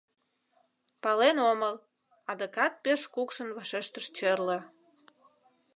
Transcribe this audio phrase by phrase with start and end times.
[1.01, 1.75] Пален омыл,—
[2.31, 4.59] адакат пеш кукшын вашештышт черле.